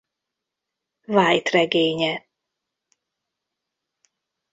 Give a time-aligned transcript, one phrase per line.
[1.05, 2.27] White regénye.